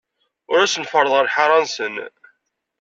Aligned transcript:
Ur 0.51 0.59
asen-ferrḍeɣ 0.61 1.21
lḥaṛa-nsen. 1.23 1.95